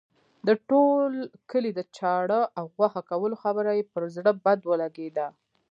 [0.47, 1.11] د ټول
[1.51, 5.27] کلي د چاړه او غوښه کولو خبره یې پر زړه بد ولګېده.